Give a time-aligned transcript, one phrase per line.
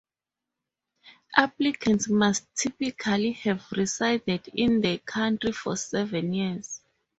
[1.35, 6.81] Applicants must typically have resided in the country for seven years.